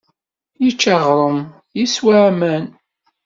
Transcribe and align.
Yečča 0.63 0.91
aɣrum, 0.97 1.39
yeswa 1.79 2.13
aman. 2.29 2.65